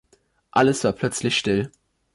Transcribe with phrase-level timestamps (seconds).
[0.49, 1.71] Alles war plötzlich still.